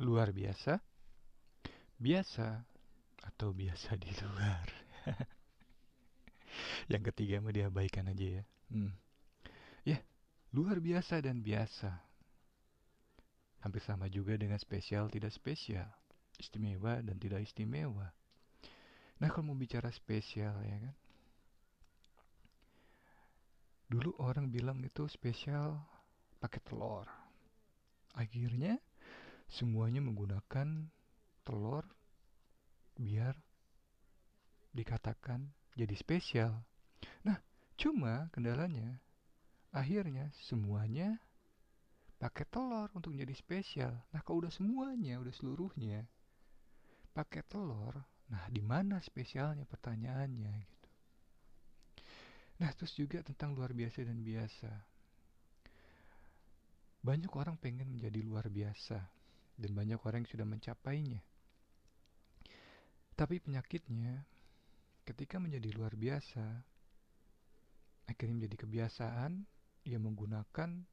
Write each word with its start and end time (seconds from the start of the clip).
luar 0.00 0.32
biasa, 0.32 0.80
biasa, 2.00 2.48
atau 3.22 3.52
biasa 3.52 3.94
di 4.00 4.10
luar. 4.24 4.66
Yang 6.92 7.02
ketiga 7.12 7.40
mah 7.40 7.54
diabaikan 7.54 8.08
aja 8.08 8.40
ya. 8.40 8.44
Hmm. 8.72 8.92
Ya, 9.84 10.00
luar 10.56 10.80
biasa 10.80 11.20
dan 11.20 11.44
biasa. 11.44 11.92
Hampir 13.62 13.82
sama 13.84 14.10
juga 14.10 14.34
dengan 14.34 14.58
spesial 14.58 15.06
tidak 15.06 15.30
spesial, 15.30 15.86
istimewa 16.40 16.98
dan 16.98 17.16
tidak 17.20 17.46
istimewa. 17.46 18.10
Nah, 19.22 19.28
kalau 19.30 19.54
mau 19.54 19.58
bicara 19.58 19.86
spesial 19.94 20.58
ya 20.66 20.76
kan. 20.82 20.96
Dulu 23.86 24.18
orang 24.24 24.48
bilang 24.50 24.82
itu 24.82 25.06
spesial 25.06 25.78
pakai 26.42 26.58
telur. 26.64 27.06
Akhirnya 28.18 28.80
semuanya 29.52 30.00
menggunakan 30.00 30.88
telur 31.44 31.84
biar 32.96 33.36
dikatakan 34.72 35.52
jadi 35.76 35.92
spesial. 35.92 36.64
Nah, 37.28 37.36
cuma 37.76 38.32
kendalanya 38.32 38.96
akhirnya 39.76 40.32
semuanya 40.48 41.20
pakai 42.16 42.48
telur 42.48 42.88
untuk 42.96 43.12
jadi 43.12 43.32
spesial. 43.36 43.92
Nah, 44.16 44.24
kalau 44.24 44.48
udah 44.48 44.52
semuanya, 44.52 45.20
udah 45.20 45.34
seluruhnya 45.36 46.08
pakai 47.12 47.44
telur, 47.44 47.92
nah 48.32 48.48
di 48.48 48.64
mana 48.64 48.96
spesialnya 49.04 49.68
pertanyaannya 49.68 50.54
gitu. 50.64 50.90
Nah, 52.64 52.72
terus 52.72 52.96
juga 52.96 53.20
tentang 53.20 53.52
luar 53.52 53.76
biasa 53.76 54.00
dan 54.00 54.24
biasa. 54.24 54.70
Banyak 57.04 57.32
orang 57.36 57.60
pengen 57.60 57.92
menjadi 57.92 58.22
luar 58.24 58.48
biasa 58.48 59.21
dan 59.62 59.70
banyak 59.78 60.02
orang 60.02 60.26
yang 60.26 60.32
sudah 60.34 60.46
mencapainya. 60.46 61.22
Tapi 63.14 63.38
penyakitnya 63.38 64.26
ketika 65.06 65.38
menjadi 65.38 65.70
luar 65.74 65.94
biasa 65.94 66.42
akhirnya 68.06 68.42
menjadi 68.42 68.56
kebiasaan 68.66 69.32
ia 69.86 69.98
menggunakan 69.98 70.86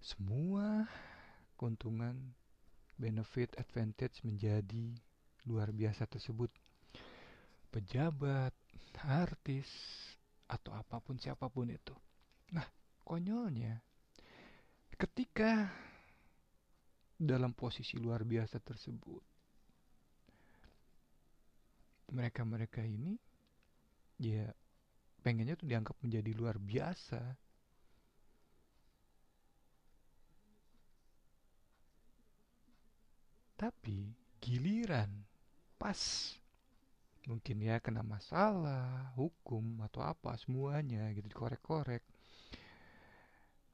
semua 0.00 0.88
keuntungan 1.56 2.32
benefit 2.96 3.52
advantage 3.60 4.24
menjadi 4.24 4.96
luar 5.44 5.68
biasa 5.72 6.08
tersebut 6.08 6.48
pejabat 7.68 8.56
artis 9.04 9.68
atau 10.48 10.72
apa 10.72 10.96
pun 11.04 11.20
siapa 11.20 11.52
pun 11.52 11.68
itu 11.68 11.92
nah 12.56 12.64
konyolnya 13.04 13.84
ketika 14.96 15.68
dalam 17.16 17.56
posisi 17.56 17.96
luar 17.96 18.22
biasa 18.22 18.60
tersebut. 18.60 19.24
Mereka-mereka 22.12 22.84
ini 22.84 23.16
ya 24.20 24.46
pengennya 25.24 25.58
tuh 25.58 25.66
dianggap 25.66 25.96
menjadi 26.04 26.30
luar 26.36 26.60
biasa. 26.60 27.20
Tapi 33.56 34.12
giliran 34.38 35.08
pas. 35.80 35.98
Mungkin 37.26 37.58
ya 37.58 37.82
kena 37.82 38.06
masalah 38.06 39.10
hukum 39.18 39.82
atau 39.82 39.98
apa 40.06 40.38
semuanya 40.38 41.10
gitu 41.10 41.26
dikorek-korek. 41.26 42.06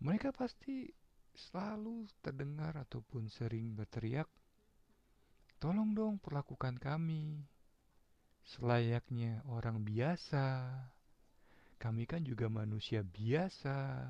Mereka 0.00 0.32
pasti 0.32 0.88
selalu 1.34 2.06
terdengar 2.22 2.78
ataupun 2.78 3.26
sering 3.26 3.74
berteriak 3.74 4.30
tolong 5.58 5.96
dong 5.96 6.16
perlakukan 6.22 6.78
kami 6.78 7.42
selayaknya 8.44 9.40
orang 9.48 9.80
biasa. 9.80 10.68
Kami 11.80 12.04
kan 12.04 12.24
juga 12.24 12.48
manusia 12.52 13.00
biasa. 13.00 14.08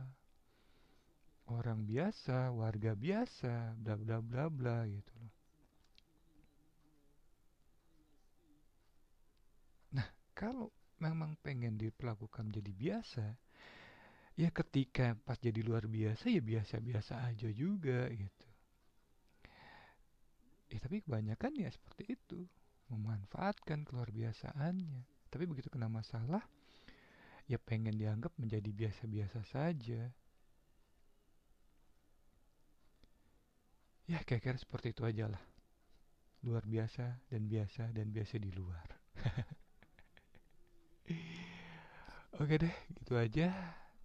Orang 1.44 1.84
biasa, 1.84 2.50
warga 2.56 2.96
biasa, 2.96 3.76
bla 3.76 3.94
bla 4.00 4.18
bla 4.24 4.48
bla 4.48 4.76
gitu 4.88 5.12
loh. 5.20 5.32
Nah, 9.92 10.08
kalau 10.32 10.72
memang 10.98 11.36
pengen 11.44 11.76
diperlakukan 11.76 12.48
jadi 12.48 12.72
biasa, 12.72 13.26
ya 14.34 14.50
ketika 14.50 15.14
pas 15.22 15.38
jadi 15.38 15.62
luar 15.62 15.86
biasa 15.86 16.26
ya 16.26 16.42
biasa-biasa 16.42 17.30
aja 17.30 17.48
juga 17.54 18.10
gitu. 18.10 18.46
Ya 20.74 20.78
tapi 20.82 20.98
kebanyakan 21.06 21.52
ya 21.54 21.70
seperti 21.70 22.18
itu 22.18 22.40
memanfaatkan 22.90 23.86
keluar 23.86 24.10
biasaannya. 24.10 25.06
Tapi 25.30 25.44
begitu 25.46 25.70
kena 25.70 25.86
masalah, 25.90 26.42
ya 27.46 27.58
pengen 27.62 27.94
dianggap 27.94 28.34
menjadi 28.38 28.70
biasa-biasa 28.70 29.40
saja. 29.46 30.10
Ya 34.04 34.20
kira-kira 34.26 34.58
seperti 34.58 34.92
itu 34.92 35.02
aja 35.06 35.30
lah. 35.30 35.42
Luar 36.44 36.64
biasa 36.68 37.24
dan 37.30 37.48
biasa 37.48 37.88
dan 37.94 38.12
biasa 38.12 38.36
di 38.36 38.50
luar. 38.52 38.84
Oke 42.42 42.58
deh, 42.58 42.74
gitu 42.98 43.14
aja. 43.14 43.54